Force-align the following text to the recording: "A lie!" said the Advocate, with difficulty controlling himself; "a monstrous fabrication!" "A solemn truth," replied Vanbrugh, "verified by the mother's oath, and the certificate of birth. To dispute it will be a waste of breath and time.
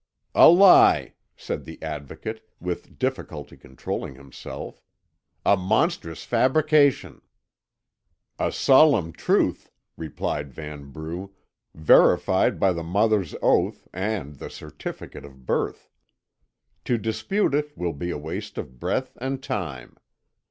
"A 0.33 0.49
lie!" 0.49 1.13
said 1.37 1.63
the 1.63 1.79
Advocate, 1.83 2.43
with 2.59 2.97
difficulty 2.97 3.55
controlling 3.55 4.15
himself; 4.15 4.81
"a 5.45 5.55
monstrous 5.55 6.23
fabrication!" 6.23 7.21
"A 8.39 8.51
solemn 8.51 9.11
truth," 9.11 9.69
replied 9.97 10.53
Vanbrugh, 10.55 11.29
"verified 11.75 12.59
by 12.59 12.73
the 12.73 12.81
mother's 12.81 13.35
oath, 13.43 13.87
and 13.93 14.37
the 14.37 14.49
certificate 14.49 15.23
of 15.23 15.45
birth. 15.45 15.87
To 16.85 16.97
dispute 16.97 17.53
it 17.53 17.77
will 17.77 17.93
be 17.93 18.09
a 18.09 18.17
waste 18.17 18.57
of 18.57 18.79
breath 18.79 19.15
and 19.21 19.43
time. 19.43 19.97